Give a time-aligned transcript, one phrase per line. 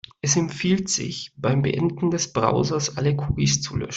[0.19, 3.89] Es empfiehlt sich, beim Beenden des Browsers alle Cookies zu löschen.